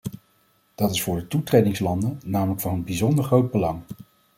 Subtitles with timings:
[0.75, 3.81] Dat is voor de toetredingslanden namelijk van bijzonder groot belang.